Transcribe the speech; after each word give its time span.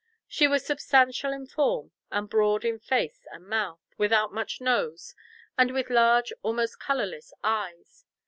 She 0.27 0.47
was 0.47 0.65
substantial 0.65 1.31
in 1.31 1.45
form, 1.45 1.91
and 2.09 2.27
broad 2.27 2.65
in 2.65 2.79
face 2.79 3.27
and 3.31 3.45
mouth, 3.45 3.81
without 3.99 4.33
much 4.33 4.59
nose, 4.59 5.13
and 5.59 5.71
with 5.75 5.91
large 5.91 6.33
almost 6.41 6.79
colourless 6.79 7.31
eyes. 7.43 8.03